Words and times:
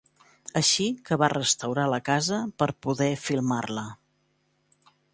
Així 0.61 0.85
que 1.09 1.17
va 1.25 1.29
restaurar 1.33 1.85
la 1.95 2.01
casa 2.09 2.41
per 2.63 2.71
poder 2.87 3.13
filmar-la. 3.29 3.89